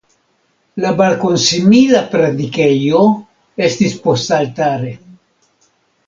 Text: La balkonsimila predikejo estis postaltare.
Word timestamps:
La 0.83 0.91
balkonsimila 1.01 1.99
predikejo 2.13 3.01
estis 3.67 3.93
postaltare. 4.07 4.95